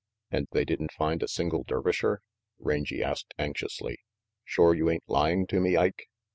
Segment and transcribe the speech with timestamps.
[0.31, 2.21] ""And they didn't find a single Dervisher?"
[2.57, 3.99] Rangy asked anxiously.
[4.43, 6.07] "Shore you ain't lying to me, Ike?"